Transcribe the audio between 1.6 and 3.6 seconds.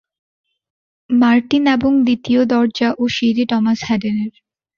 এবং দ্বিতীয় দরজা ও সিঁড়ি